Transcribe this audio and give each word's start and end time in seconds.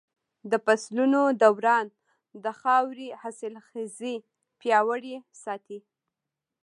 د 0.51 0.53
فصلونو 0.65 1.21
دوران 1.41 1.87
د 2.43 2.45
خاورې 2.59 3.07
حاصلخېزي 3.21 4.15
پياوړې 4.59 5.15
ساتي. 5.43 5.79